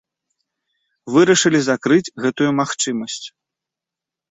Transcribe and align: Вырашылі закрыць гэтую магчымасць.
Вырашылі 1.17 1.61
закрыць 1.67 2.13
гэтую 2.25 2.49
магчымасць. 2.63 3.23